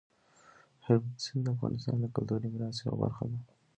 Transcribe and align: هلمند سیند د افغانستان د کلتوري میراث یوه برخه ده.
هلمند 0.85 1.17
سیند 1.23 1.41
د 1.45 1.47
افغانستان 1.55 1.95
د 2.01 2.05
کلتوري 2.15 2.47
میراث 2.53 2.77
یوه 2.81 2.95
برخه 3.03 3.23
ده. 3.31 3.39